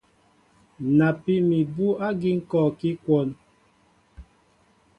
Napí 0.97 1.33
mi 1.47 1.57
abú 1.67 1.87
ágí 2.07 2.31
kɔɔkí 2.49 2.89
kwón. 3.03 3.29